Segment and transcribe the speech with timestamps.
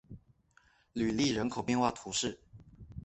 [0.93, 2.39] 吕利人口变化图示